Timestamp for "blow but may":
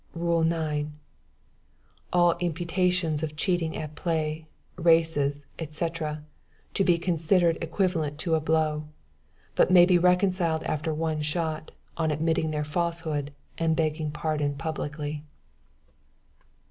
8.39-9.85